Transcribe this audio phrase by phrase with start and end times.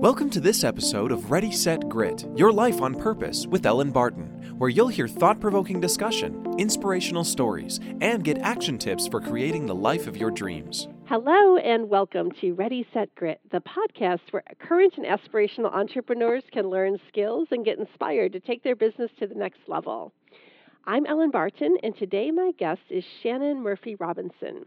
[0.00, 4.54] Welcome to this episode of Ready, Set, Grit Your Life on Purpose with Ellen Barton,
[4.56, 9.74] where you'll hear thought provoking discussion, inspirational stories, and get action tips for creating the
[9.74, 10.86] life of your dreams.
[11.06, 16.70] Hello, and welcome to Ready, Set, Grit, the podcast where current and aspirational entrepreneurs can
[16.70, 20.12] learn skills and get inspired to take their business to the next level.
[20.84, 24.66] I'm Ellen Barton, and today my guest is Shannon Murphy Robinson.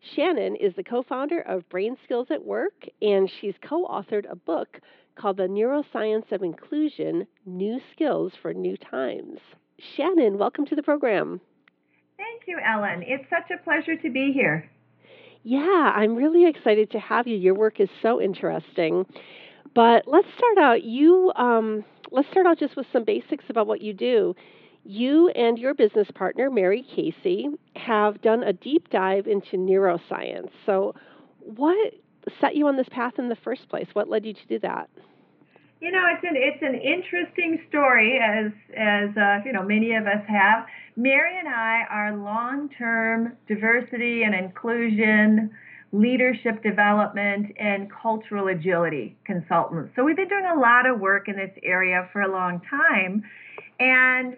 [0.00, 4.36] Shannon is the co founder of Brain Skills at Work, and she's co authored a
[4.36, 4.80] book
[5.16, 9.38] called The Neuroscience of Inclusion New Skills for New Times.
[9.96, 11.40] Shannon, welcome to the program.
[12.16, 13.02] Thank you, Ellen.
[13.06, 14.70] It's such a pleasure to be here.
[15.42, 17.36] Yeah, I'm really excited to have you.
[17.36, 19.06] Your work is so interesting.
[19.74, 20.82] But let's start out.
[20.82, 24.34] You um, let's start out just with some basics about what you do.
[24.88, 30.50] You and your business partner, Mary Casey, have done a deep dive into neuroscience.
[30.64, 30.94] So,
[31.40, 31.94] what
[32.40, 33.88] set you on this path in the first place?
[33.94, 34.88] What led you to do that?
[35.80, 40.06] You know, it's an it's an interesting story, as as uh, you know many of
[40.06, 40.66] us have.
[40.96, 45.50] Mary and I are long-term diversity and inclusion,
[45.90, 49.90] leadership development, and cultural agility consultants.
[49.96, 53.24] So we've been doing a lot of work in this area for a long time,
[53.80, 54.36] and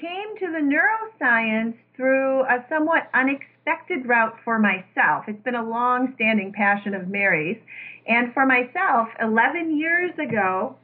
[0.00, 5.24] came to the neuroscience through a somewhat unexpected route for myself.
[5.28, 7.58] It's been a long standing passion of Mary's.
[8.06, 10.76] And for myself, 11 years ago,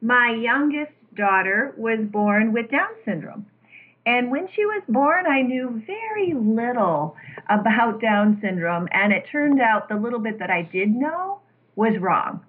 [0.00, 3.46] my youngest daughter was born with Down syndrome.
[4.06, 7.16] And when she was born, I knew very little
[7.48, 8.88] about Down syndrome.
[8.92, 11.40] And it turned out the little bit that I did know
[11.76, 12.44] was wrong.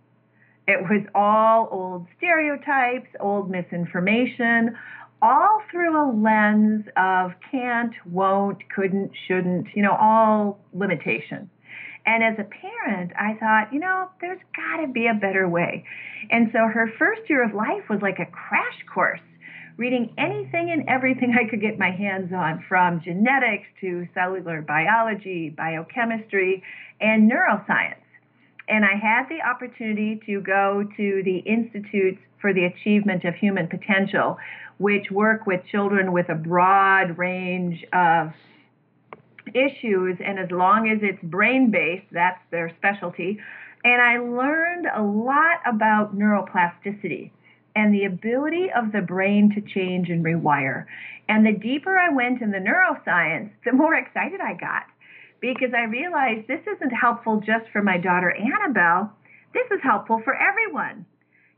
[0.68, 4.78] It was all old stereotypes, old misinformation,
[5.22, 11.50] all through a lens of can't, won't, couldn't, shouldn't, you know, all limitation.
[12.06, 15.84] And as a parent, I thought, you know, there's got to be a better way.
[16.30, 19.20] And so her first year of life was like a crash course,
[19.78, 25.50] reading anything and everything I could get my hands on, from genetics to cellular biology,
[25.50, 26.64] biochemistry,
[27.00, 28.02] and neuroscience.
[28.70, 33.68] And I had the opportunity to go to the Institute for the Achievement of Human
[33.68, 34.38] Potential,
[34.78, 38.32] which work with children with a broad range of
[39.56, 40.18] issues.
[40.24, 43.40] And as long as it's brain based, that's their specialty.
[43.84, 47.32] And I learned a lot about neuroplasticity
[47.76, 50.86] and the ability of the brain to change and rewire.
[51.28, 54.84] And the deeper I went in the neuroscience, the more excited I got
[55.42, 59.14] because I realized this isn't helpful just for my daughter Annabelle.
[59.54, 61.06] This is helpful for everyone.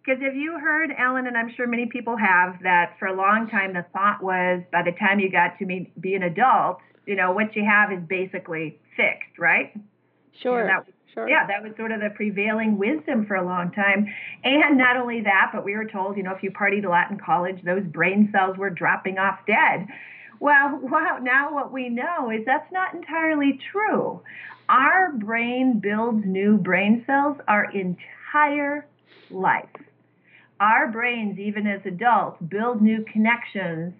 [0.04, 3.48] Because have you heard, Ellen, and I'm sure many people have, that for a long
[3.50, 7.16] time the thought was by the time you got to be, be an adult, you
[7.16, 9.74] know, what you have is basically fixed, right?
[10.42, 10.62] Sure.
[10.62, 11.30] You know, that, sure.
[11.30, 14.08] Yeah, that was sort of the prevailing wisdom for a long time.
[14.44, 17.12] And not only that, but we were told, you know, if you partied a lot
[17.12, 19.88] in college, those brain cells were dropping off dead.
[20.42, 24.22] Well, wow, now what we know is that's not entirely true.
[24.70, 28.88] Our brain builds new brain cells our entire
[29.30, 29.70] life
[30.62, 33.94] our brains, even as adults, build new connections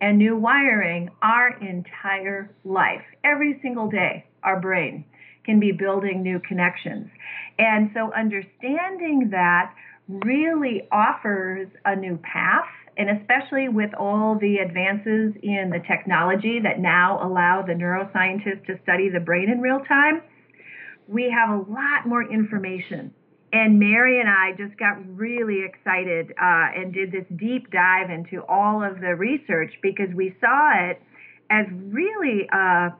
[0.00, 3.02] and new wiring our entire life.
[3.24, 5.04] Every single day, our brain
[5.44, 7.08] can be building new connections.
[7.58, 9.74] And so understanding that
[10.08, 12.68] really offers a new path.
[12.96, 18.78] And especially with all the advances in the technology that now allow the neuroscientists to
[18.82, 20.22] study the brain in real time,
[21.08, 23.12] we have a lot more information.
[23.52, 28.44] And Mary and I just got really excited uh, and did this deep dive into
[28.48, 31.02] all of the research because we saw it
[31.50, 32.90] as really a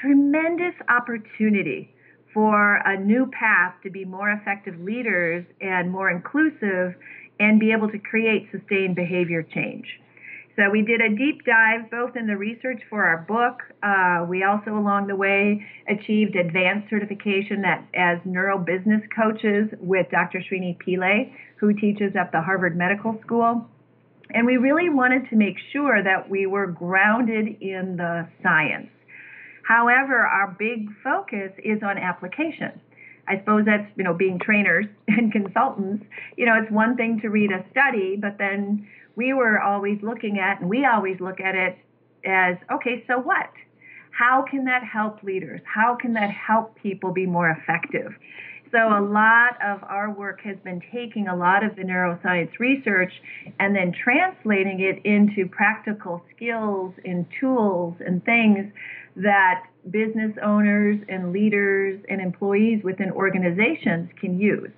[0.00, 1.92] tremendous opportunity
[2.32, 6.94] for a new path to be more effective leaders and more inclusive
[7.40, 9.86] and be able to create sustained behavior change.
[10.58, 13.62] So we did a deep dive both in the research for our book.
[13.80, 20.42] Uh, we also, along the way, achieved advanced certification at, as neurobusiness coaches with Dr.
[20.50, 23.68] Srini Pillay, who teaches at the Harvard Medical School.
[24.30, 28.90] And we really wanted to make sure that we were grounded in the science.
[29.62, 32.80] However, our big focus is on application.
[33.28, 36.04] I suppose that's, you know, being trainers and consultants.
[36.36, 40.38] You know, it's one thing to read a study, but then we were always looking
[40.38, 41.78] at, and we always look at it
[42.24, 43.50] as okay, so what?
[44.10, 45.60] How can that help leaders?
[45.64, 48.12] How can that help people be more effective?
[48.70, 53.12] So, a lot of our work has been taking a lot of the neuroscience research
[53.58, 58.70] and then translating it into practical skills and tools and things
[59.22, 64.70] that business owners and leaders and employees within organizations can use.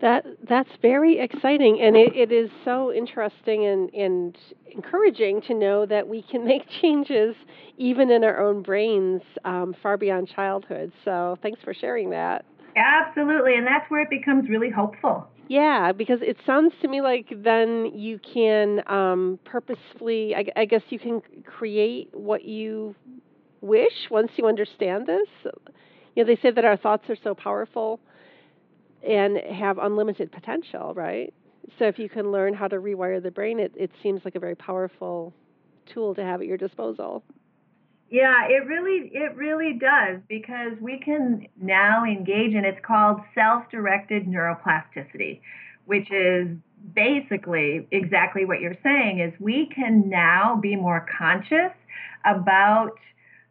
[0.00, 4.38] That that's very exciting, and it, it is so interesting and, and
[4.70, 7.34] encouraging to know that we can make changes
[7.78, 10.92] even in our own brains um, far beyond childhood.
[11.04, 12.44] So thanks for sharing that.
[12.76, 15.26] Absolutely, and that's where it becomes really hopeful.
[15.48, 20.82] Yeah, because it sounds to me like then you can um, purposefully, I, I guess
[20.90, 22.94] you can create what you
[23.60, 25.28] wish once you understand this.
[26.14, 28.00] You know, they say that our thoughts are so powerful
[29.06, 31.32] and have unlimited potential, right?
[31.78, 34.40] So if you can learn how to rewire the brain, it, it seems like a
[34.40, 35.32] very powerful
[35.92, 37.22] tool to have at your disposal.
[38.10, 44.26] Yeah, it really it really does because we can now engage in it's called self-directed
[44.26, 45.40] neuroplasticity,
[45.84, 46.48] which is
[46.94, 51.72] basically exactly what you're saying is we can now be more conscious
[52.24, 52.92] about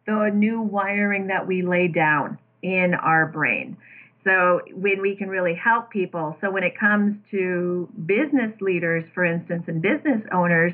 [0.08, 3.76] the new wiring that we lay down in our brain.
[4.24, 6.36] So when we can really help people.
[6.40, 10.72] So when it comes to business leaders, for instance, and business owners,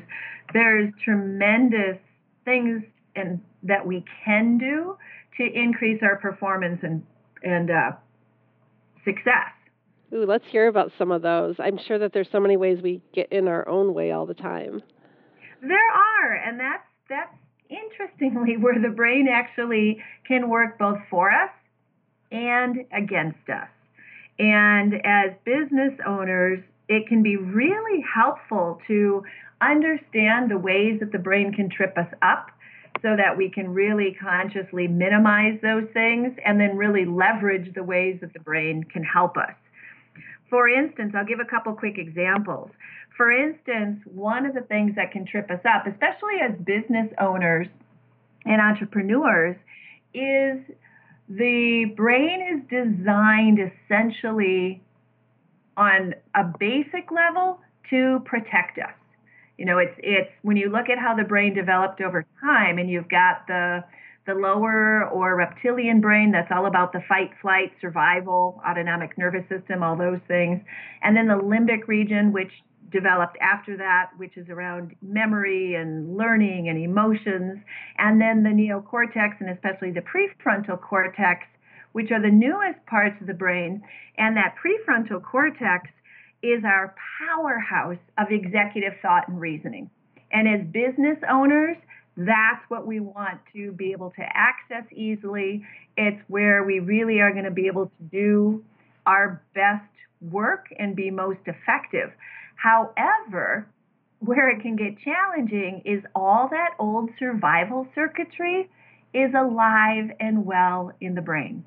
[0.53, 1.97] there's tremendous
[2.45, 2.83] things
[3.15, 4.97] and that we can do
[5.37, 7.03] to increase our performance and
[7.43, 7.91] and uh,
[9.03, 9.51] success.
[10.13, 11.55] Ooh, let's hear about some of those.
[11.59, 14.33] I'm sure that there's so many ways we get in our own way all the
[14.33, 14.81] time.
[15.61, 17.35] There are, and that's that's
[17.69, 21.51] interestingly where the brain actually can work both for us
[22.31, 23.69] and against us.
[24.37, 26.59] And as business owners,
[26.89, 29.23] it can be really helpful to
[29.61, 32.51] understand the ways that the brain can trip us up
[33.01, 38.17] so that we can really consciously minimize those things and then really leverage the ways
[38.21, 39.53] that the brain can help us.
[40.49, 42.69] For instance, I'll give a couple quick examples.
[43.17, 47.67] For instance, one of the things that can trip us up, especially as business owners
[48.45, 49.55] and entrepreneurs,
[50.13, 50.59] is
[51.27, 54.81] the brain is designed essentially
[55.77, 57.59] on a basic level
[57.89, 58.93] to protect us.
[59.57, 62.89] You know, it's it's when you look at how the brain developed over time, and
[62.89, 63.83] you've got the
[64.25, 69.83] the lower or reptilian brain that's all about the fight, flight, survival, autonomic nervous system,
[69.83, 70.61] all those things,
[71.03, 72.51] and then the limbic region, which
[72.91, 77.59] developed after that, which is around memory and learning and emotions,
[77.97, 81.41] and then the neocortex and especially the prefrontal cortex,
[81.91, 83.81] which are the newest parts of the brain.
[84.17, 85.89] And that prefrontal cortex
[86.41, 86.95] is our
[87.27, 89.89] powerhouse of executive thought and reasoning.
[90.31, 91.77] And as business owners,
[92.17, 95.65] that's what we want to be able to access easily.
[95.97, 98.63] It's where we really are going to be able to do
[99.05, 99.83] our best
[100.21, 102.11] work and be most effective.
[102.55, 103.67] However,
[104.19, 108.69] where it can get challenging is all that old survival circuitry
[109.13, 111.65] is alive and well in the brain.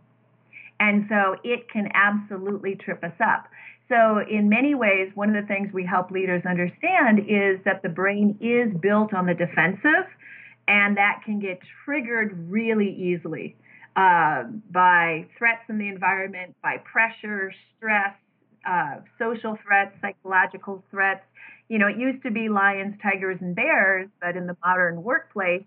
[0.81, 3.47] And so it can absolutely trip us up.
[3.89, 7.89] So, in many ways, one of the things we help leaders understand is that the
[7.89, 10.07] brain is built on the defensive,
[10.69, 13.57] and that can get triggered really easily
[13.97, 18.15] uh, by threats in the environment, by pressure, stress,
[18.69, 21.25] uh, social threats, psychological threats.
[21.69, 25.65] You know, it used to be lions, tigers, and bears, but in the modern workplace,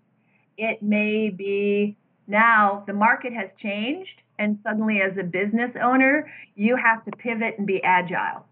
[0.56, 1.96] it may be
[2.26, 7.54] now the market has changed and suddenly as a business owner, you have to pivot
[7.58, 8.46] and be agile.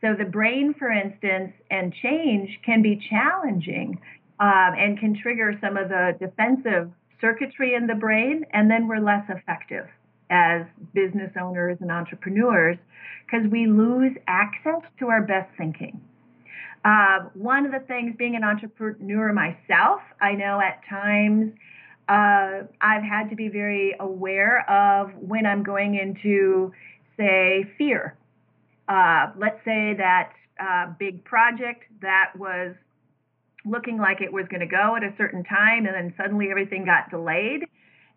[0.00, 4.00] So the brain, for instance, and change can be challenging
[4.42, 8.98] um, and can trigger some of the defensive circuitry in the brain, and then we're
[8.98, 9.86] less effective
[10.30, 12.76] as business owners and entrepreneurs
[13.24, 16.00] because we lose access to our best thinking.
[16.84, 21.52] Uh, one of the things, being an entrepreneur myself, I know at times
[22.08, 26.72] uh, I've had to be very aware of when I'm going into,
[27.16, 28.16] say, fear.
[28.88, 32.74] Uh, let's say that uh, big project that was
[33.64, 36.84] looking like it was going to go at a certain time, and then suddenly everything
[36.84, 37.64] got delayed.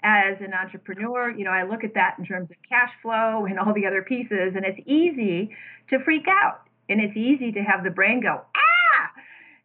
[0.03, 3.57] As an entrepreneur, you know, I look at that in terms of cash flow and
[3.57, 5.55] all the other pieces, and it's easy
[5.89, 9.11] to freak out, and it's easy to have the brain go ah,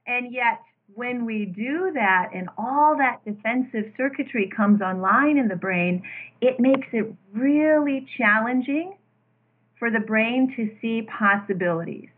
[0.06, 0.60] and yet
[0.94, 6.02] when we do that and all that defensive circuitry comes online in the brain,
[6.40, 8.94] it makes it really challenging
[9.78, 12.08] for the brain to see possibilities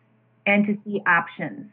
[0.46, 1.70] and to see options.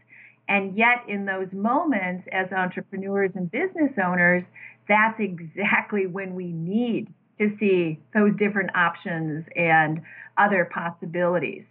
[0.50, 4.44] And yet, in those moments, as entrepreneurs and business owners,
[4.88, 7.08] that's exactly when we need
[7.40, 10.02] to see those different options and
[10.38, 11.64] other possibilities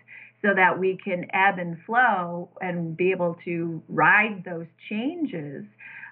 [0.43, 5.65] so that we can ebb and flow and be able to ride those changes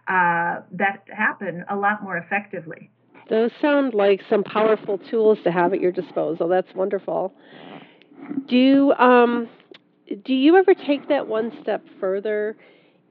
[0.08, 2.90] uh, that happen a lot more effectively.
[3.30, 6.49] Those sound like some powerful tools to have at your disposal.
[6.49, 7.32] That's wonderful.
[8.49, 9.49] Do um,
[10.25, 12.56] do you ever take that one step further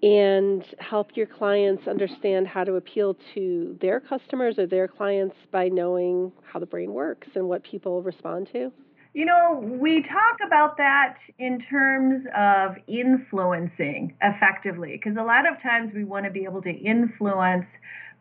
[0.03, 5.67] and help your clients understand how to appeal to their customers or their clients by
[5.67, 8.71] knowing how the brain works and what people respond to?
[9.13, 15.61] You know, we talk about that in terms of influencing effectively, because a lot of
[15.63, 17.65] times we want to be able to influence,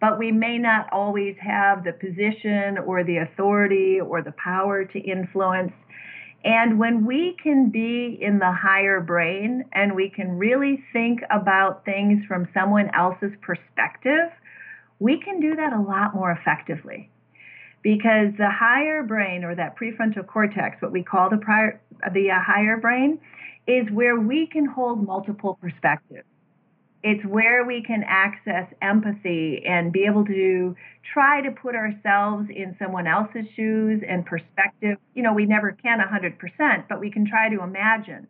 [0.00, 4.98] but we may not always have the position or the authority or the power to
[5.00, 5.72] influence.
[6.44, 11.86] And when we can be in the higher brain and we can really think about
[11.86, 14.30] things from someone else's perspective,
[14.98, 17.10] we can do that a lot more effectively
[17.82, 21.80] because the higher brain or that prefrontal cortex, what we call the prior,
[22.12, 23.18] the uh, higher brain,
[23.66, 26.26] is where we can hold multiple perspectives.
[27.06, 30.74] It's where we can access empathy and be able to
[31.12, 34.96] try to put ourselves in someone else's shoes and perspective.
[35.14, 38.26] You know, we never can 100%, but we can try to imagine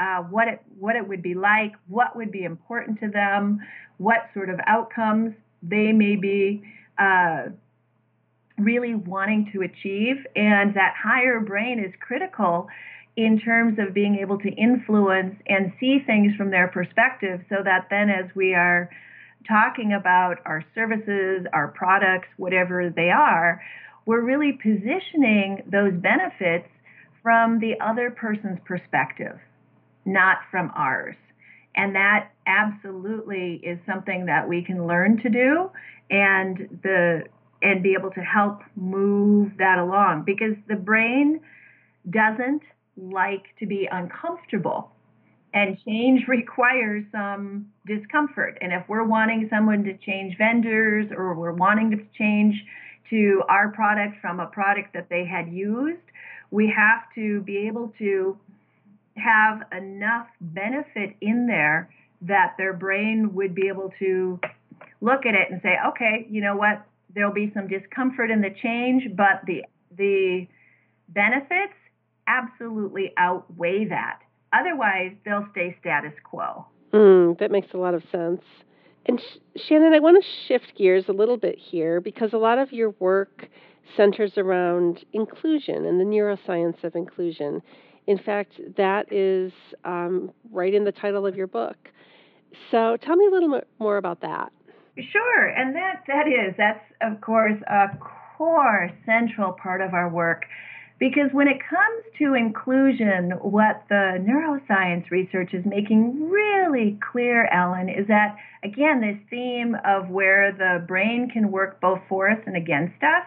[0.00, 3.60] uh, what it what it would be like, what would be important to them,
[3.98, 6.64] what sort of outcomes they may be
[6.98, 7.44] uh,
[8.58, 10.16] really wanting to achieve.
[10.34, 12.66] And that higher brain is critical
[13.24, 17.86] in terms of being able to influence and see things from their perspective so that
[17.90, 18.90] then as we are
[19.48, 23.62] talking about our services, our products, whatever they are,
[24.06, 26.68] we're really positioning those benefits
[27.22, 29.38] from the other person's perspective,
[30.04, 31.16] not from ours.
[31.76, 35.70] And that absolutely is something that we can learn to do.
[36.10, 37.24] And the
[37.62, 41.40] and be able to help move that along because the brain
[42.08, 42.62] doesn't
[42.96, 44.92] like to be uncomfortable.
[45.52, 48.58] And change requires some discomfort.
[48.60, 52.54] And if we're wanting someone to change vendors or we're wanting to change
[53.10, 56.00] to our product from a product that they had used
[56.50, 58.36] we have to be able to
[59.16, 61.90] have enough benefit in there
[62.22, 64.38] that their brain would be able to
[65.00, 66.86] look at it and say okay you know what?
[67.12, 69.64] There'll be some discomfort in the change, but the
[69.96, 70.46] the
[71.08, 71.74] benefits
[72.30, 74.20] absolutely outweigh that.
[74.52, 76.66] Otherwise, they'll stay status quo.
[76.92, 78.42] Mm, that makes a lot of sense.
[79.06, 82.58] And Sh- Shannon, I want to shift gears a little bit here because a lot
[82.58, 83.48] of your work
[83.96, 87.62] centers around inclusion and the neuroscience of inclusion.
[88.06, 89.52] In fact, that is
[89.84, 91.76] um, right in the title of your book.
[92.70, 94.52] So tell me a little bit more about that.
[94.98, 97.86] Sure, and that that is that's of course a
[98.36, 100.42] core central part of our work
[101.00, 107.88] because when it comes to inclusion, what the neuroscience research is making really clear, Ellen,
[107.88, 112.54] is that again this theme of where the brain can work both for us and
[112.54, 113.26] against us.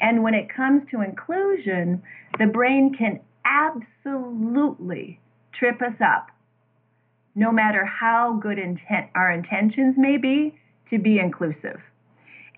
[0.00, 2.02] And when it comes to inclusion,
[2.38, 5.18] the brain can absolutely
[5.58, 6.28] trip us up,
[7.34, 10.54] no matter how good intent our intentions may be
[10.90, 11.80] to be inclusive.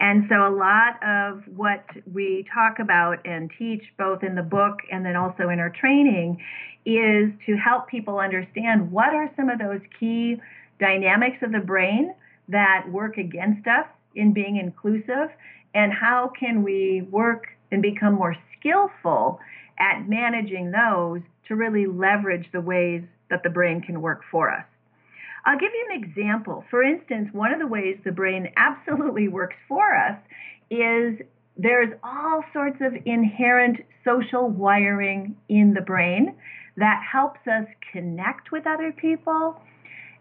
[0.00, 4.78] And so, a lot of what we talk about and teach, both in the book
[4.90, 6.42] and then also in our training,
[6.86, 10.40] is to help people understand what are some of those key
[10.78, 12.14] dynamics of the brain
[12.48, 15.28] that work against us in being inclusive,
[15.74, 19.38] and how can we work and become more skillful
[19.78, 24.64] at managing those to really leverage the ways that the brain can work for us.
[25.44, 26.64] I'll give you an example.
[26.70, 30.18] For instance, one of the ways the brain absolutely works for us
[30.70, 31.18] is
[31.56, 36.36] there's all sorts of inherent social wiring in the brain
[36.76, 39.60] that helps us connect with other people.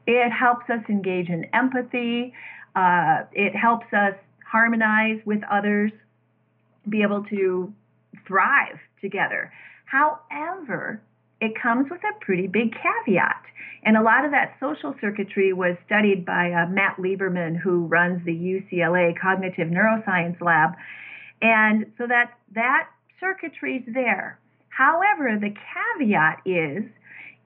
[0.07, 2.33] It helps us engage in empathy.
[2.75, 4.15] Uh, it helps us
[4.49, 5.91] harmonize with others,
[6.87, 7.73] be able to
[8.27, 9.51] thrive together.
[9.85, 11.01] However,
[11.41, 13.43] it comes with a pretty big caveat.
[13.83, 18.23] And a lot of that social circuitry was studied by uh, Matt Lieberman, who runs
[18.25, 20.71] the UCLA Cognitive Neuroscience Lab.
[21.41, 24.37] And so that, that circuitry is there.
[24.69, 26.83] However, the caveat is,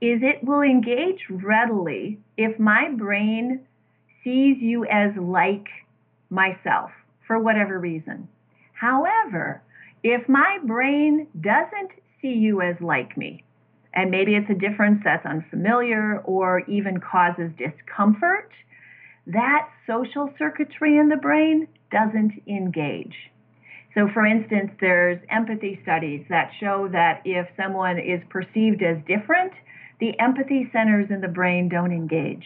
[0.01, 3.61] is it will engage readily if my brain
[4.23, 5.67] sees you as like
[6.29, 6.89] myself
[7.27, 8.27] for whatever reason.
[8.73, 9.61] However,
[10.03, 13.43] if my brain doesn't see you as like me,
[13.93, 18.51] and maybe it's a difference that's unfamiliar or even causes discomfort,
[19.27, 23.15] that social circuitry in the brain doesn't engage.
[23.93, 29.53] So, for instance, there's empathy studies that show that if someone is perceived as different,
[29.99, 32.45] the empathy centers in the brain don't engage.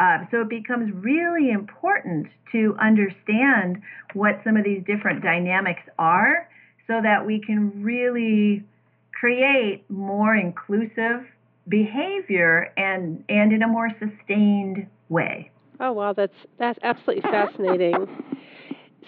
[0.00, 3.80] Uh, so, it becomes really important to understand
[4.14, 6.48] what some of these different dynamics are
[6.88, 8.64] so that we can really
[9.22, 11.24] create more inclusive
[11.68, 15.48] behavior and and in a more sustained way.
[15.78, 17.94] Oh wow, that's that's absolutely fascinating.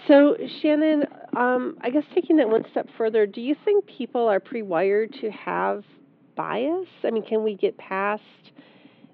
[0.09, 1.05] So Shannon,
[1.35, 5.31] um, I guess taking that one step further, do you think people are pre-wired to
[5.31, 5.83] have
[6.37, 6.89] bias?
[7.05, 8.23] I mean, can we get past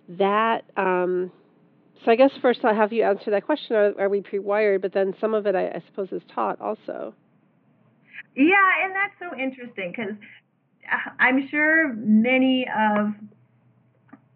[0.09, 0.63] that?
[0.77, 1.31] Um,
[2.05, 4.83] so I guess first I'll have you answer that question: Are, are we pre-wired?
[4.83, 7.15] But then some of it, I, I suppose, is taught also.
[8.35, 10.15] Yeah, and that's so interesting because
[11.19, 13.15] I'm sure many of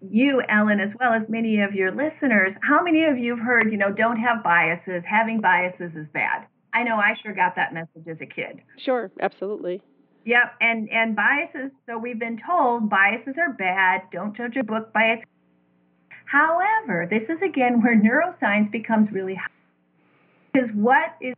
[0.01, 3.73] you, Ellen, as well as many of your listeners, how many of you have heard,
[3.73, 6.47] you know, don't have biases, having biases is bad?
[6.73, 8.61] I know I sure got that message as a kid.
[8.79, 9.81] Sure, absolutely.
[10.27, 11.71] Yep, and and biases.
[11.87, 14.03] So we've been told biases are bad.
[14.13, 15.23] Don't judge a book by its.
[16.25, 19.39] However, this is again where neuroscience becomes really
[20.53, 21.35] because what is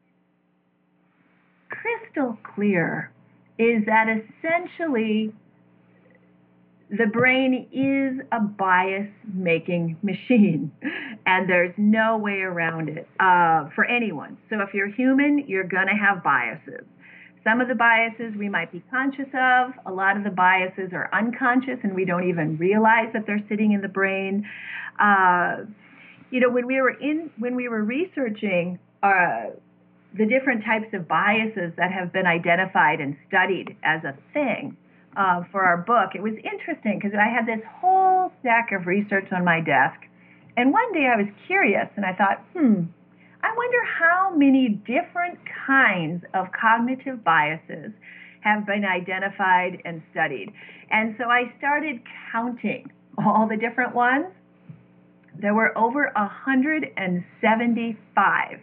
[1.69, 3.11] crystal clear
[3.59, 5.33] is that essentially
[6.91, 10.71] the brain is a bias making machine,
[11.27, 14.39] and there's no way around it uh, for anyone.
[14.51, 16.85] So, if you're human, you're going to have biases.
[17.43, 21.09] Some of the biases we might be conscious of, a lot of the biases are
[21.13, 24.45] unconscious, and we don't even realize that they're sitting in the brain.
[25.01, 25.59] Uh,
[26.31, 29.51] you know, when we were in, when we were researching uh,
[30.19, 34.77] the different types of biases that have been identified and studied as a thing,
[35.17, 39.33] uh, for our book, it was interesting because I had this whole stack of research
[39.33, 39.99] on my desk.
[40.57, 42.83] And one day I was curious and I thought, hmm,
[43.43, 47.93] I wonder how many different kinds of cognitive biases
[48.41, 50.53] have been identified and studied.
[50.91, 52.01] And so I started
[52.33, 54.27] counting all the different ones.
[55.39, 58.61] There were over 175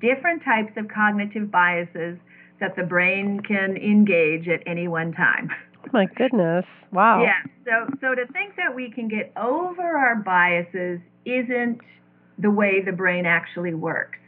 [0.00, 2.18] different types of cognitive biases
[2.60, 5.50] that the brain can engage at any one time.
[5.84, 6.64] Oh my goodness.
[6.92, 7.22] Wow.
[7.22, 7.42] Yeah.
[7.64, 11.80] So so to think that we can get over our biases isn't
[12.38, 14.18] the way the brain actually works.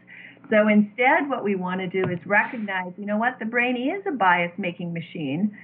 [0.50, 4.04] So instead what we want to do is recognize, you know what, the brain is
[4.06, 5.56] a bias making machine.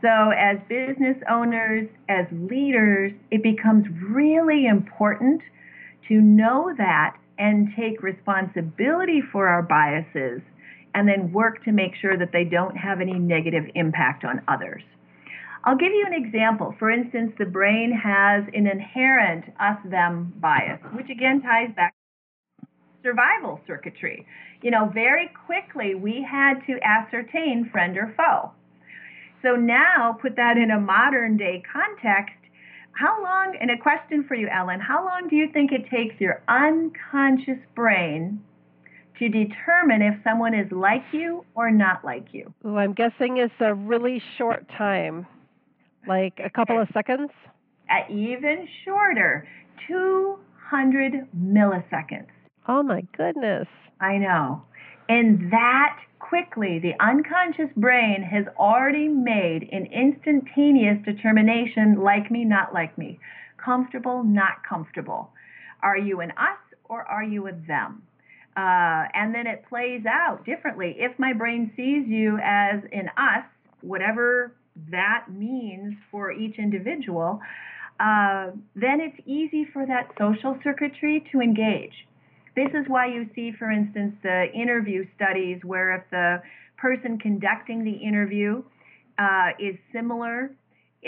[0.00, 5.40] So as business owners, as leaders, it becomes really important
[6.08, 10.40] to know that and take responsibility for our biases
[10.94, 14.82] and then work to make sure that they don't have any negative impact on others.
[15.64, 16.74] I'll give you an example.
[16.78, 21.94] For instance, the brain has an inherent us them bias, which again ties back
[22.60, 22.66] to
[23.02, 24.26] survival circuitry.
[24.62, 28.52] You know, very quickly we had to ascertain friend or foe.
[29.42, 32.34] So now put that in a modern day context.
[32.98, 36.20] How long, and a question for you, Ellen, how long do you think it takes
[36.20, 38.42] your unconscious brain
[39.20, 42.52] to determine if someone is like you or not like you?
[42.64, 45.28] Well, I'm guessing it's a really short time.
[46.08, 47.30] Like a couple of seconds?
[47.88, 49.46] At even shorter,
[49.86, 52.26] 200 milliseconds.
[52.66, 53.68] Oh my goodness.
[54.00, 54.64] I know.
[55.08, 62.74] And that quickly, the unconscious brain has already made an instantaneous determination like me, not
[62.74, 63.18] like me,
[63.56, 65.30] comfortable, not comfortable.
[65.82, 68.02] Are you an us or are you a them?
[68.56, 70.96] Uh, and then it plays out differently.
[70.98, 73.44] If my brain sees you as an us,
[73.82, 74.52] whatever
[74.90, 77.40] that means for each individual,
[78.00, 82.07] uh, then it's easy for that social circuitry to engage.
[82.58, 86.42] This is why you see, for instance, the interview studies where if the
[86.76, 88.64] person conducting the interview
[89.16, 90.50] uh, is similar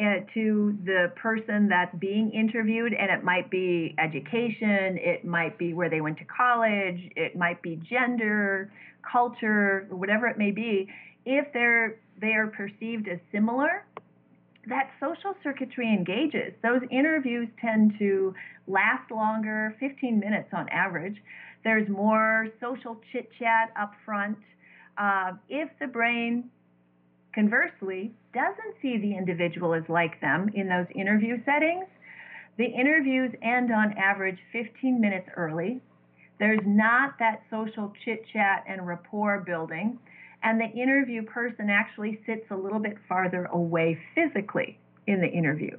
[0.00, 5.74] uh, to the person that's being interviewed, and it might be education, it might be
[5.74, 8.72] where they went to college, it might be gender,
[9.10, 10.88] culture, whatever it may be.
[11.26, 13.84] If they're they are perceived as similar,
[14.68, 16.52] that social circuitry engages.
[16.62, 18.34] Those interviews tend to
[18.66, 21.16] last longer, 15 minutes on average.
[21.64, 24.38] There's more social chit chat up front.
[24.98, 26.50] Uh, if the brain,
[27.34, 31.86] conversely, doesn't see the individual as like them in those interview settings,
[32.58, 35.80] the interviews end on average 15 minutes early.
[36.38, 39.98] There's not that social chit chat and rapport building
[40.42, 45.76] and the interview person actually sits a little bit farther away physically in the interview.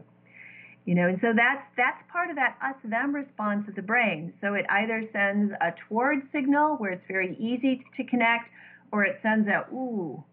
[0.86, 4.34] You know, and so that's that's part of that us them response of the brain.
[4.42, 8.50] So it either sends a toward signal where it's very easy to connect,
[8.92, 10.24] or it sends a ooh,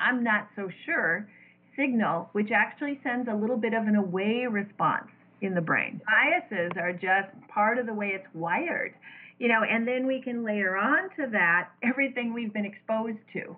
[0.00, 1.28] I'm not so sure
[1.76, 5.08] signal, which actually sends a little bit of an away response
[5.42, 6.00] in the brain.
[6.06, 8.94] Biases are just part of the way it's wired.
[9.38, 13.56] You know, and then we can layer on to that everything we've been exposed to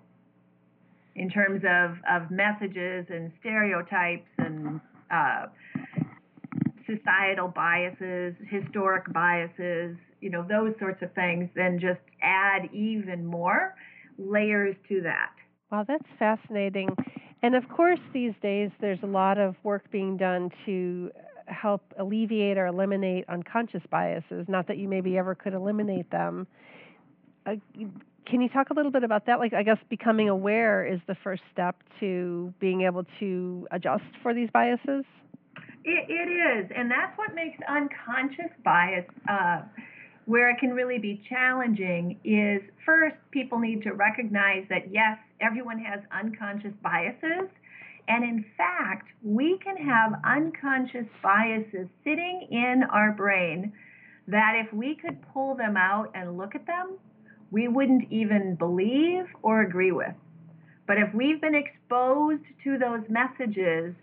[1.15, 4.79] in terms of, of messages and stereotypes and
[5.11, 5.45] uh,
[6.87, 13.75] societal biases, historic biases, you know, those sorts of things, then just add even more
[14.17, 15.31] layers to that.
[15.71, 16.89] Wow, that's fascinating.
[17.43, 21.11] And of course, these days there's a lot of work being done to
[21.47, 24.45] help alleviate or eliminate unconscious biases.
[24.47, 26.47] Not that you maybe ever could eliminate them.
[27.45, 27.55] Uh,
[28.25, 29.39] can you talk a little bit about that?
[29.39, 34.33] Like, I guess becoming aware is the first step to being able to adjust for
[34.33, 35.05] these biases?
[35.83, 36.71] it, it is.
[36.75, 39.05] And that's what makes unconscious bias.
[39.29, 39.61] Uh,
[40.25, 45.79] where it can really be challenging is first, people need to recognize that yes, everyone
[45.79, 47.49] has unconscious biases.
[48.07, 53.73] And in fact, we can have unconscious biases sitting in our brain
[54.27, 56.97] that if we could pull them out and look at them,
[57.51, 60.15] we wouldn't even believe or agree with.
[60.87, 63.93] But if we've been exposed to those messages,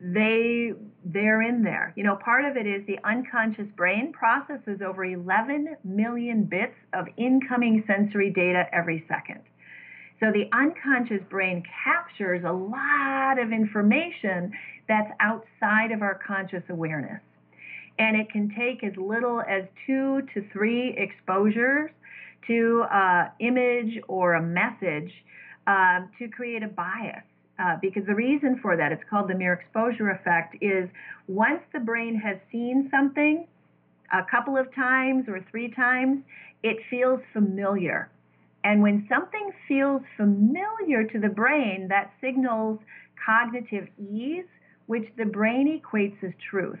[0.00, 0.72] they
[1.04, 1.92] they're in there.
[1.96, 7.06] You know, part of it is the unconscious brain processes over 11 million bits of
[7.16, 9.42] incoming sensory data every second.
[10.18, 14.52] So the unconscious brain captures a lot of information
[14.88, 17.20] that's outside of our conscious awareness.
[17.98, 21.90] And it can take as little as two to three exposures
[22.46, 25.12] to an image or a message
[25.66, 27.22] um, to create a bias.
[27.58, 30.88] Uh, because the reason for that, it's called the mere exposure effect, is
[31.28, 33.46] once the brain has seen something
[34.12, 36.22] a couple of times or three times,
[36.62, 38.10] it feels familiar.
[38.64, 42.78] And when something feels familiar to the brain, that signals
[43.24, 44.44] cognitive ease,
[44.86, 46.78] which the brain equates as truth.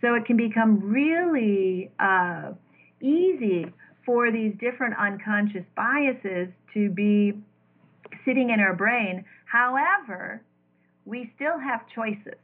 [0.00, 2.52] So it can become really uh,
[3.00, 3.66] easy
[4.08, 7.34] for these different unconscious biases to be
[8.24, 9.22] sitting in our brain.
[9.44, 10.40] However,
[11.04, 12.40] we still have choices.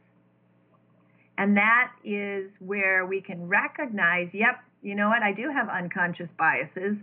[1.39, 6.29] And that is where we can recognize, yep, you know what, I do have unconscious
[6.37, 6.97] biases.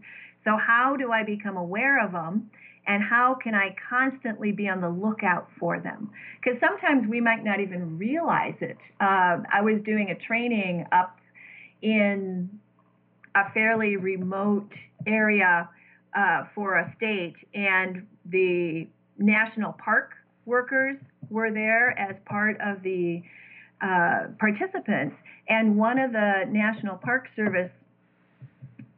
[0.45, 2.49] So, how do I become aware of them?
[2.87, 6.13] And how can I constantly be on the lookout for them?
[6.41, 8.79] Because sometimes we might not even realize it.
[9.01, 11.19] Uh, I was doing a training up
[11.83, 12.61] in
[13.35, 14.71] a fairly remote
[15.07, 15.69] area
[16.17, 18.87] uh, for a state, and the
[19.19, 20.13] national park
[20.45, 20.97] workers
[21.31, 23.23] were there as part of the
[23.81, 25.17] uh, participants.
[25.49, 27.71] And one of the National Park Service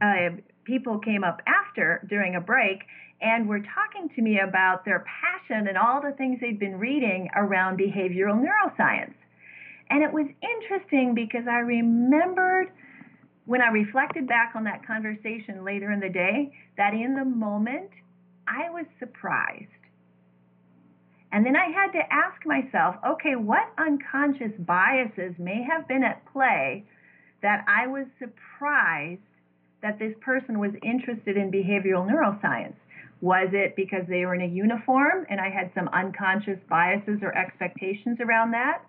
[0.01, 0.31] uh,
[0.65, 2.81] people came up after during a break
[3.21, 7.29] and were talking to me about their passion and all the things they'd been reading
[7.37, 9.15] around behavioral neuroscience.
[9.91, 12.71] And it was interesting because I remembered
[13.47, 17.91] when I reflected back on that conversation later in the day, that in the moment,
[18.49, 19.69] I was surprised.
[21.33, 26.25] And then I had to ask myself, okay, what unconscious biases may have been at
[26.33, 26.85] play
[27.43, 29.21] that I was surprised
[29.83, 32.77] that this person was interested in behavioral neuroscience?
[33.21, 37.37] Was it because they were in a uniform and I had some unconscious biases or
[37.37, 38.83] expectations around that?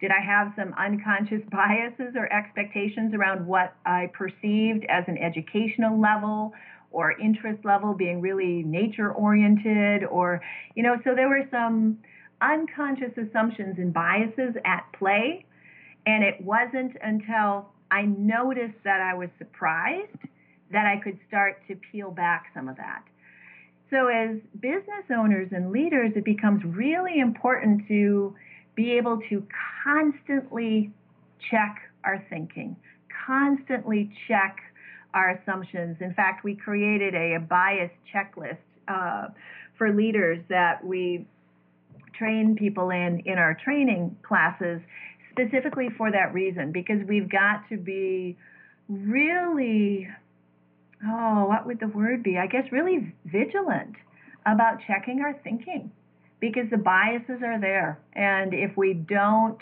[0.00, 6.00] Did I have some unconscious biases or expectations around what I perceived as an educational
[6.00, 6.52] level
[6.90, 10.42] or interest level being really nature oriented or,
[10.74, 11.98] you know, so there were some
[12.40, 15.44] unconscious assumptions and biases at play.
[16.06, 20.16] And it wasn't until I noticed that I was surprised
[20.72, 23.02] that I could start to peel back some of that.
[23.90, 28.34] So, as business owners and leaders, it becomes really important to
[28.80, 29.46] be able to
[29.84, 30.90] constantly
[31.50, 32.74] check our thinking,
[33.26, 34.56] constantly check
[35.12, 35.98] our assumptions.
[36.00, 38.56] In fact, we created a, a bias checklist
[38.88, 39.28] uh,
[39.76, 41.26] for leaders that we
[42.18, 44.80] train people in in our training classes
[45.30, 48.36] specifically for that reason because we've got to be
[48.88, 50.08] really
[51.06, 53.94] oh what would the word be i guess really vigilant
[54.44, 55.90] about checking our thinking
[56.40, 58.00] because the biases are there.
[58.14, 59.58] And if we don't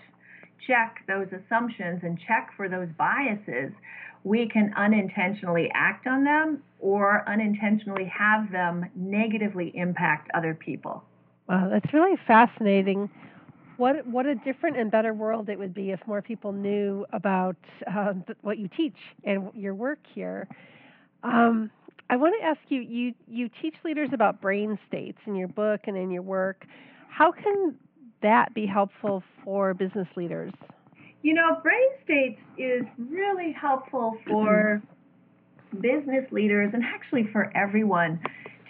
[0.66, 3.72] check those assumptions and check for those biases,
[4.24, 11.04] we can unintentionally act on them or unintentionally have them negatively impact other people.
[11.48, 13.10] Wow, that's really fascinating.
[13.78, 17.56] What what a different and better world it would be if more people knew about
[17.86, 18.12] uh,
[18.42, 20.48] what you teach and your work here.
[21.22, 21.70] Um,
[22.10, 25.82] I want to ask you, you you teach leaders about brain states in your book
[25.84, 26.64] and in your work.
[27.10, 27.74] How can
[28.22, 30.52] that be helpful for business leaders?
[31.22, 34.82] You know, brain states is really helpful for
[35.80, 38.20] business leaders and actually for everyone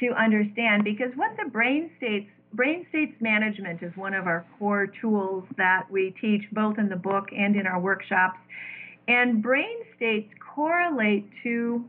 [0.00, 4.86] to understand because what the brain states brain states management is one of our core
[5.00, 8.38] tools that we teach both in the book and in our workshops.
[9.06, 11.84] And brain states correlate to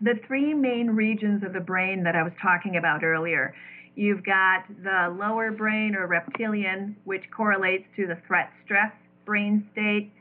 [0.00, 3.54] the three main regions of the brain that I was talking about earlier.
[3.94, 8.92] You've got the lower brain or reptilian, which correlates to the threat stress
[9.24, 10.12] brain state,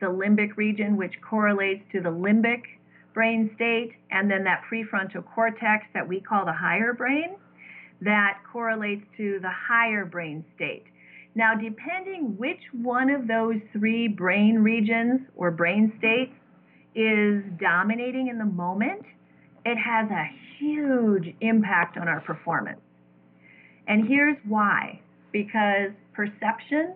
[0.00, 2.62] the limbic region, which correlates to the limbic
[3.12, 7.36] brain state, and then that prefrontal cortex that we call the higher brain
[8.00, 10.84] that correlates to the higher brain state.
[11.34, 16.32] Now, depending which one of those three brain regions or brain states
[16.94, 19.02] is dominating in the moment,
[19.68, 22.80] it has a huge impact on our performance.
[23.86, 25.00] And here's why
[25.32, 26.94] because perception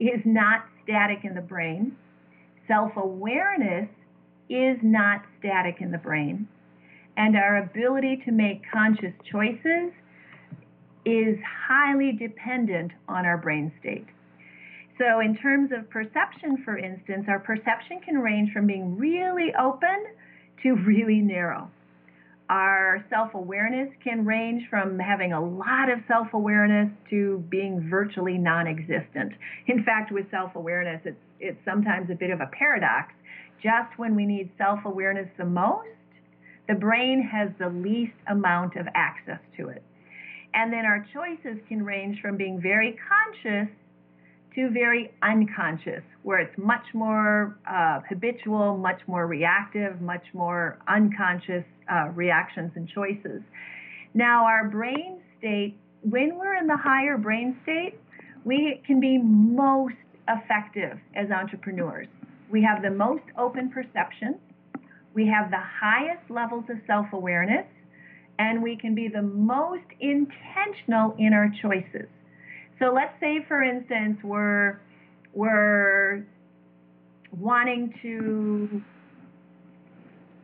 [0.00, 1.96] is not static in the brain,
[2.66, 3.88] self awareness
[4.48, 6.48] is not static in the brain,
[7.16, 9.92] and our ability to make conscious choices
[11.04, 11.36] is
[11.68, 14.06] highly dependent on our brain state.
[14.98, 20.06] So, in terms of perception, for instance, our perception can range from being really open
[20.62, 21.70] to really narrow.
[22.50, 28.36] Our self awareness can range from having a lot of self awareness to being virtually
[28.36, 29.32] non existent.
[29.66, 33.14] In fact, with self awareness, it's, it's sometimes a bit of a paradox.
[33.62, 35.88] Just when we need self awareness the most,
[36.68, 39.82] the brain has the least amount of access to it.
[40.52, 43.68] And then our choices can range from being very conscious
[44.54, 51.64] to very unconscious, where it's much more uh, habitual, much more reactive, much more unconscious
[51.92, 53.42] uh, reactions and choices.
[54.14, 57.98] Now, our brain state, when we're in the higher brain state,
[58.44, 59.94] we can be most
[60.28, 62.06] effective as entrepreneurs.
[62.50, 64.38] We have the most open perception,
[65.14, 67.66] we have the highest levels of self awareness,
[68.38, 72.08] and we can be the most intentional in our choices.
[72.78, 74.80] So let's say, for instance, we're
[75.32, 76.26] we're
[77.36, 78.82] wanting to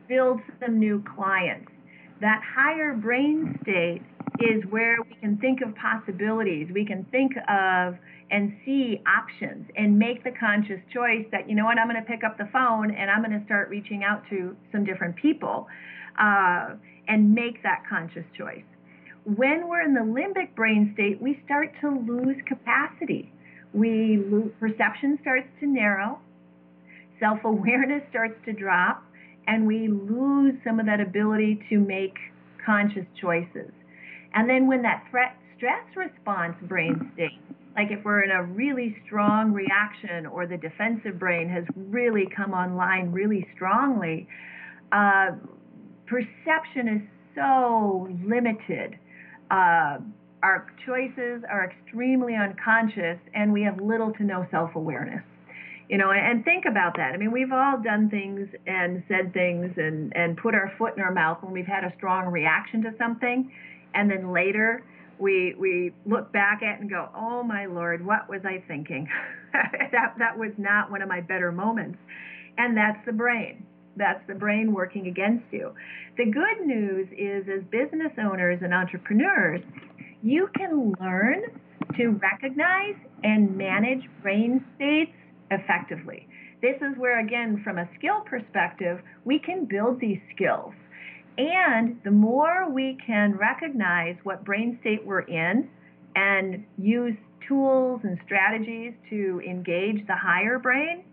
[0.07, 1.71] build some new clients.
[2.19, 4.01] That higher brain state
[4.39, 6.67] is where we can think of possibilities.
[6.73, 7.95] We can think of
[8.29, 12.09] and see options and make the conscious choice that, you know what, I'm going to
[12.09, 15.67] pick up the phone and I'm going to start reaching out to some different people.
[16.19, 16.75] Uh,
[17.07, 18.63] and make that conscious choice.
[19.23, 23.31] When we're in the limbic brain state, we start to lose capacity.
[23.73, 24.19] We
[24.59, 26.19] perception starts to narrow,
[27.19, 29.03] self-awareness starts to drop,
[29.47, 32.15] and we lose some of that ability to make
[32.65, 33.71] conscious choices.
[34.33, 37.39] And then when that threat stress response brain state,
[37.75, 42.53] like if we're in a really strong reaction or the defensive brain has really come
[42.53, 44.27] online really strongly,
[44.91, 45.31] uh,
[46.07, 47.01] perception is
[47.35, 48.97] so limited.
[49.51, 49.99] Uh,
[50.43, 55.23] our choices are extremely unconscious, and we have little to no self awareness.
[55.89, 57.11] You know, and think about that.
[57.13, 61.03] I mean, we've all done things and said things and, and put our foot in
[61.03, 63.51] our mouth when we've had a strong reaction to something,
[63.93, 64.85] and then later
[65.19, 69.07] we we look back at and go, "Oh my lord, what was I thinking?"
[69.53, 71.99] that that was not one of my better moments.
[72.57, 73.65] And that's the brain.
[73.95, 75.73] That's the brain working against you.
[76.17, 79.61] The good news is, as business owners and entrepreneurs,
[80.21, 81.43] you can learn
[81.97, 85.11] to recognize and manage brain states
[85.49, 86.27] effectively.
[86.61, 90.73] This is where, again, from a skill perspective, we can build these skills.
[91.37, 95.69] And the more we can recognize what brain state we're in
[96.15, 97.15] and use
[97.47, 101.03] tools and strategies to engage the higher brain,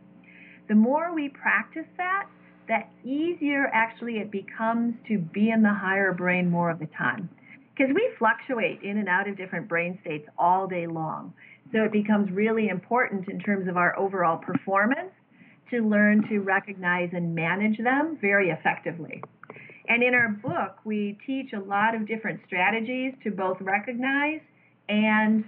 [0.68, 2.26] the more we practice that,
[2.68, 7.28] that easier actually it becomes to be in the higher brain more of the time.
[7.76, 11.32] Because we fluctuate in and out of different brain states all day long.
[11.72, 15.12] So it becomes really important in terms of our overall performance
[15.70, 19.22] to learn to recognize and manage them very effectively.
[19.88, 24.40] And in our book, we teach a lot of different strategies to both recognize
[24.88, 25.44] and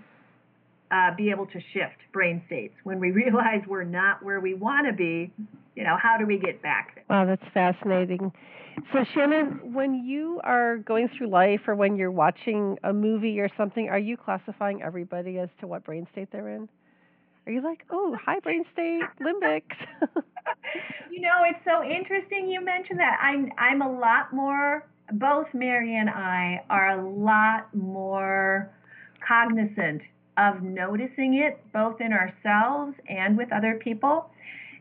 [0.91, 2.75] uh, be able to shift brain states.
[2.85, 5.33] When we realize we're not where we want to be,
[5.77, 7.05] you know, how do we get back there?
[7.09, 8.33] Wow, that's fascinating.
[8.93, 13.49] So, Shannon, when you are going through life or when you're watching a movie or
[13.57, 16.69] something, are you classifying everybody as to what brain state they're in?
[17.47, 19.63] Are you like, oh, high brain state, limbic?
[21.11, 23.19] you know, it's so interesting you mentioned that.
[23.21, 24.87] I'm I'm a lot more.
[25.13, 28.71] Both Mary and I are a lot more
[29.27, 30.03] cognizant
[30.41, 34.31] of noticing it both in ourselves and with other people,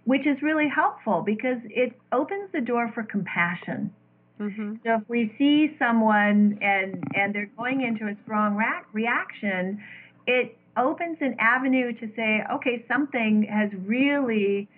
[0.05, 3.93] which is really helpful because it opens the door for compassion.
[4.39, 4.75] Mm-hmm.
[4.85, 9.81] So if we see someone and and they're going into a strong ra- reaction,
[10.27, 14.69] it opens an avenue to say, okay, something has really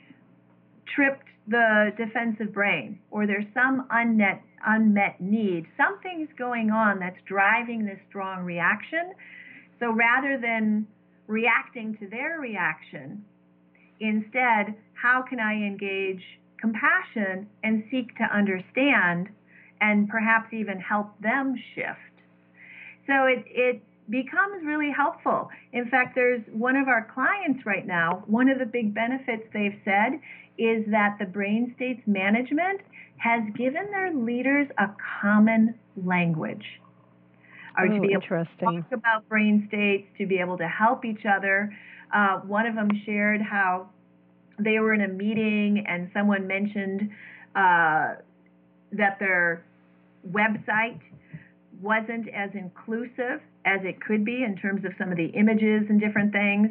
[0.96, 5.68] tripped the defensive brain, or there's some unmet unmet need.
[5.78, 9.14] Something's going on that's driving this strong reaction.
[9.82, 10.88] So rather than
[11.26, 13.26] reacting to their reaction,
[14.00, 16.22] instead, how can I engage
[16.60, 19.30] compassion and seek to understand
[19.82, 21.98] and perhaps even help them shift?
[23.08, 25.50] So it, it becomes really helpful.
[25.74, 29.80] In fact, there's one of our clients right now, one of the big benefits they've
[29.84, 30.20] said
[30.60, 32.82] is that the brain states management
[33.18, 34.90] has given their leaders a
[35.22, 35.74] common
[36.06, 36.81] language.
[37.78, 41.26] Or to be able to talk about brain states, to be able to help each
[41.26, 41.74] other.
[42.14, 43.88] Uh, one of them shared how
[44.60, 47.10] they were in a meeting and someone mentioned
[47.56, 48.16] uh,
[48.92, 49.64] that their
[50.30, 51.00] website
[51.82, 56.00] wasn't as inclusive as it could be in terms of some of the images and
[56.00, 56.70] different things.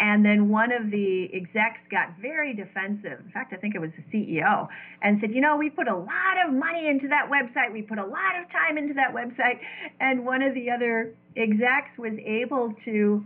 [0.00, 3.18] And then one of the execs got very defensive.
[3.24, 4.68] In fact, I think it was the CEO,
[5.02, 7.72] and said, You know, we put a lot of money into that website.
[7.72, 9.58] We put a lot of time into that website.
[9.98, 13.24] And one of the other execs was able to,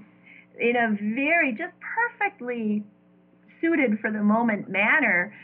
[0.59, 2.85] in a very just perfectly
[3.61, 5.35] suited for the moment manner,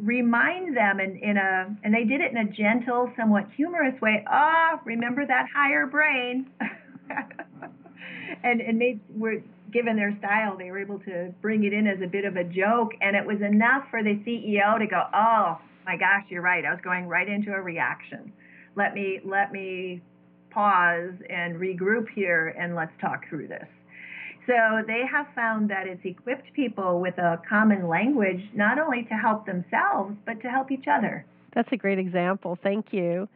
[0.00, 4.24] remind them in, in a, and they did it in a gentle, somewhat humorous way.
[4.28, 6.50] Ah, oh, remember that higher brain.
[8.42, 9.36] and and they were
[9.72, 12.44] given their style, they were able to bring it in as a bit of a
[12.44, 16.64] joke, and it was enough for the CEO to go, "Oh my gosh, you're right.
[16.64, 18.32] I was going right into a reaction.
[18.76, 20.02] Let me let me
[20.50, 23.68] pause and regroup here, and let's talk through this."
[24.46, 29.14] So they have found that it's equipped people with a common language not only to
[29.14, 31.24] help themselves but to help each other.
[31.54, 32.58] That's a great example.
[32.62, 33.28] Thank you.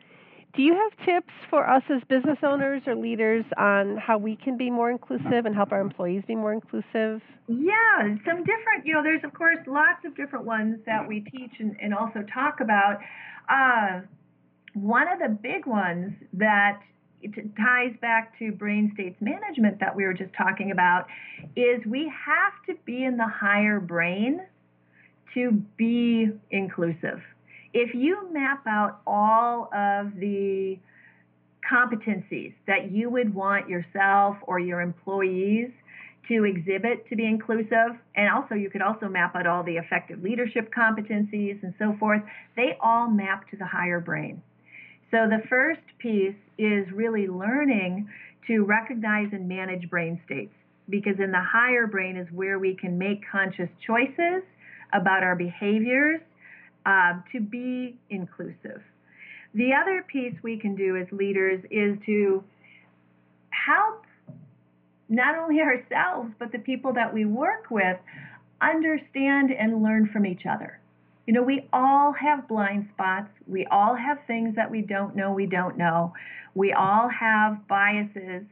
[0.57, 4.57] Do you have tips for us as business owners or leaders on how we can
[4.57, 7.21] be more inclusive and help our employees be more inclusive?
[7.47, 11.53] Yeah, some different, you know, there's of course lots of different ones that we teach
[11.59, 13.01] and, and also talk about.
[13.51, 14.01] Uh,
[14.73, 16.81] one of the big ones that
[17.57, 21.07] ties back to brain states management that we were just talking about
[21.57, 24.41] is we have to be in the higher brain
[25.35, 27.21] to be inclusive
[27.77, 30.79] if you map out all of the
[31.71, 35.71] competencies that you would want yourself or your employees
[36.27, 40.23] to exhibit to be inclusive, and also you could also map out all the effective
[40.23, 42.23] leadership competencies and so forth,
[42.57, 44.43] they all map to the higher brain.
[45.11, 48.09] So the first piece is really learning
[48.47, 50.55] to recognize and manage brain states
[50.89, 54.43] because in the higher brain is where we can make conscious choices
[54.93, 56.21] about our behaviors
[56.87, 58.81] um, to be inclusive.
[59.55, 62.45] The other piece we can do as leaders is to
[63.51, 64.05] help
[65.09, 67.99] not only ourselves, but the people that we work with
[68.61, 70.79] understand and learn from each other.
[71.27, 73.29] You know, we all have blind spots.
[73.47, 76.13] We all have things that we don't know we don't know.
[76.55, 78.45] We all have biases.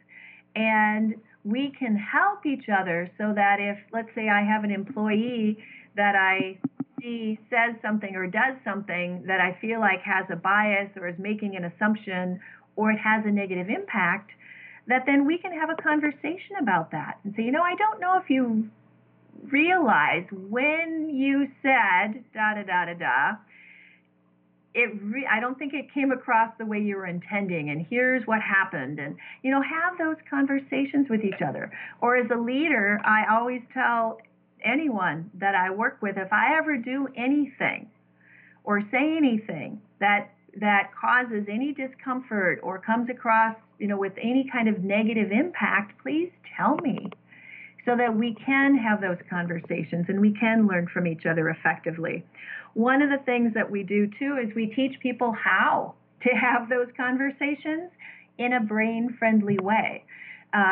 [0.57, 5.59] And we can help each other so that if, let's say, I have an employee
[5.97, 6.59] that I
[7.01, 11.19] see says something or does something that I feel like has a bias or is
[11.19, 12.41] making an assumption
[12.77, 14.31] or it has a negative impact,
[14.89, 18.01] that then we can have a conversation about that and say, you know, I don't
[18.01, 18.69] know if you
[19.51, 23.37] realize when you said da da da da da,
[24.75, 28.27] it re- I don't think it came across the way you were intending and here's
[28.27, 31.71] what happened and you know have those conversations with each other.
[32.01, 34.19] Or as a leader I always tell
[34.65, 37.89] anyone that I work with, if I ever do anything
[38.65, 40.31] or say anything that
[40.61, 46.01] that causes any discomfort or comes across, you know, with any kind of negative impact,
[46.03, 47.11] please tell me
[47.85, 52.25] so that we can have those conversations and we can learn from each other effectively.
[52.75, 56.69] One of the things that we do too is we teach people how to have
[56.69, 57.91] those conversations
[58.39, 60.05] in a brain friendly way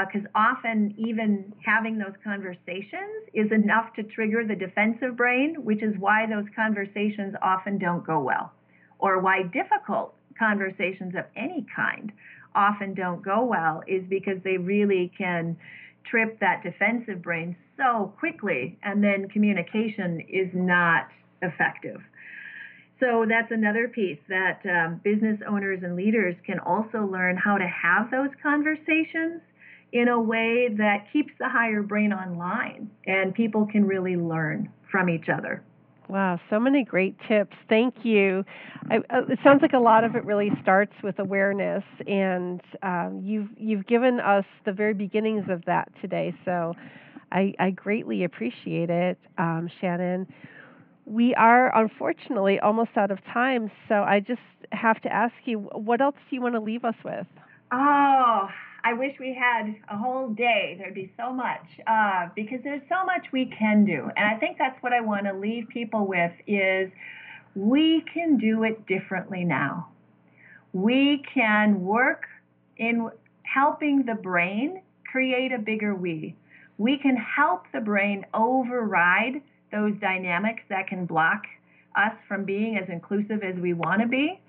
[0.05, 5.83] because uh, often even having those conversations is enough to trigger the defensive brain, which
[5.83, 8.53] is why those conversations often don't go well,
[9.01, 12.13] or why difficult conversations of any kind
[12.55, 15.57] often don't go well, is because they really can
[16.05, 21.09] trip that defensive brain so quickly, and then communication is not
[21.43, 22.01] effective.
[23.01, 27.67] So that's another piece that um, business owners and leaders can also learn how to
[27.67, 29.41] have those conversations
[29.93, 35.11] in a way that keeps the higher brain online and people can really learn from
[35.11, 35.63] each other.
[36.09, 37.57] Wow, so many great tips.
[37.69, 38.45] Thank you.
[38.91, 43.21] I, uh, it sounds like a lot of it really starts with awareness, and um,
[43.25, 46.35] you've you've given us the very beginnings of that today.
[46.45, 46.75] So,
[47.33, 50.27] I, I greatly appreciate it, um, Shannon.
[51.07, 54.41] We are unfortunately almost out of time, so I just
[54.73, 57.27] have to ask you, what else do you want to leave us with?
[57.73, 58.49] Oh,
[58.85, 60.77] I wish we had a whole day.
[60.79, 64.59] There'd be so much uh, because there's so much we can do, and I think
[64.59, 66.91] that's what I want to leave people with is
[67.55, 69.89] we can do it differently now.
[70.73, 72.25] We can work
[72.77, 73.11] in
[73.43, 76.35] helping the brain create a bigger we.
[76.79, 81.43] We can help the brain override those dynamics that can block
[81.95, 84.41] us from being as inclusive as we want to be.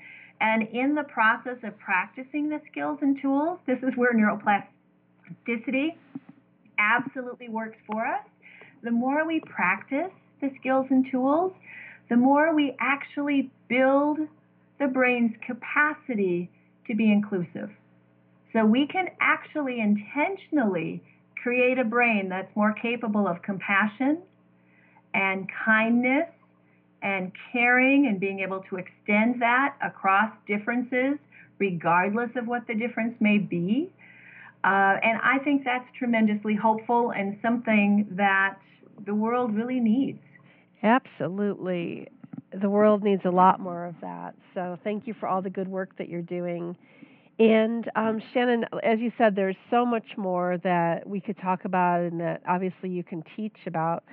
[0.44, 5.96] And in the process of practicing the skills and tools, this is where neuroplasticity
[6.78, 8.26] absolutely works for us.
[8.84, 11.54] The more we practice the skills and tools,
[12.10, 14.20] the more we actually build
[14.80, 16.50] the brain's capacity
[16.88, 17.70] to be inclusive.
[18.52, 21.02] So we can actually intentionally
[21.42, 24.18] create a brain that's more capable of compassion
[25.14, 26.28] and kindness
[27.04, 31.20] and caring and being able to extend that across differences,
[31.60, 33.92] regardless of what the difference may be.
[34.64, 38.58] Uh, and I think that's tremendously hopeful and something that
[39.06, 40.20] the world really needs.
[40.82, 42.08] Absolutely.
[42.60, 44.36] The world needs a lot more of that.
[44.54, 46.78] So thank you for all the good work that you're doing.
[47.40, 52.02] And um, Shannon, as you said, there's so much more that we could talk about
[52.02, 54.04] and that obviously you can teach about.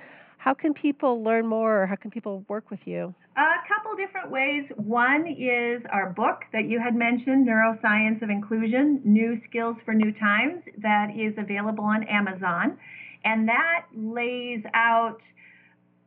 [0.43, 3.13] How can people learn more or how can people work with you?
[3.37, 4.63] A couple different ways.
[4.75, 10.11] One is our book that you had mentioned, Neuroscience of Inclusion New Skills for New
[10.13, 12.75] Times, that is available on Amazon.
[13.23, 15.19] And that lays out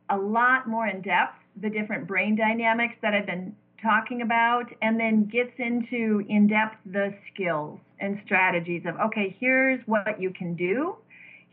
[0.09, 4.99] a lot more in depth the different brain dynamics that I've been talking about, and
[4.99, 10.55] then gets into in depth the skills and strategies of okay, here's what you can
[10.55, 10.97] do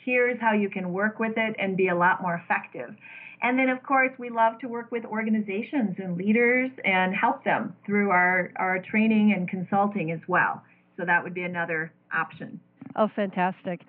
[0.05, 2.94] here's how you can work with it and be a lot more effective.
[3.42, 7.74] And then, of course, we love to work with organizations and leaders and help them
[7.84, 10.62] through our, our training and consulting as well.
[10.96, 12.61] So that would be another option.
[12.94, 13.80] Oh, fantastic.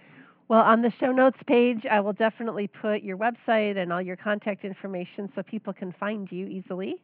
[0.48, 4.16] Well, on the show notes page, I will definitely put your website and all your
[4.16, 6.96] contact information so people can find you easily.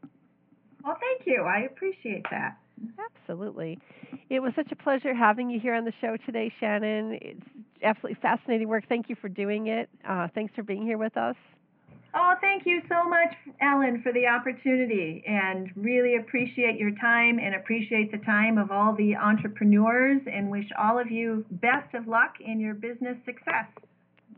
[0.84, 1.44] Well, thank you.
[1.44, 2.58] I appreciate that.
[3.14, 3.80] Absolutely.
[4.30, 7.20] It was such a pleasure having you here on the show today, Shannon.
[7.22, 7.46] It's
[7.84, 8.86] absolutely fascinating work.
[8.88, 9.90] Thank you for doing it.
[10.08, 11.36] Uh, thanks for being here with us.
[12.16, 17.54] Oh, thank you so much, Ellen, for the opportunity and really appreciate your time and
[17.54, 22.36] appreciate the time of all the entrepreneurs and wish all of you best of luck
[22.44, 23.68] in your business success.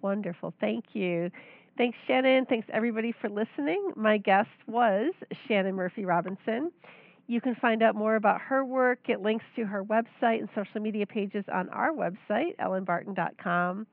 [0.01, 0.53] Wonderful.
[0.59, 1.31] Thank you.
[1.77, 2.45] Thanks, Shannon.
[2.45, 3.93] Thanks, everybody, for listening.
[3.95, 5.13] My guest was
[5.47, 6.71] Shannon Murphy Robinson.
[7.31, 10.81] You can find out more about her work, get links to her website and social
[10.81, 13.87] media pages on our website, ellenbarton.com.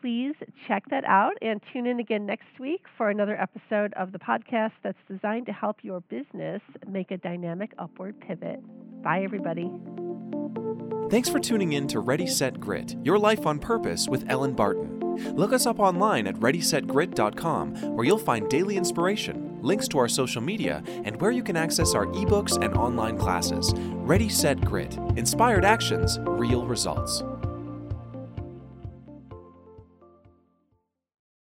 [0.00, 0.36] Please
[0.68, 4.74] check that out and tune in again next week for another episode of the podcast
[4.84, 8.60] that's designed to help your business make a dynamic upward pivot.
[9.02, 9.68] Bye, everybody.
[11.10, 15.00] Thanks for tuning in to Ready Set Grit Your Life on Purpose with Ellen Barton.
[15.34, 20.42] Look us up online at ReadySetGrit.com, where you'll find daily inspiration, links to our social
[20.42, 23.72] media, and where you can access our ebooks and online classes.
[23.76, 27.22] Ready Set Grit Inspired Actions, Real Results.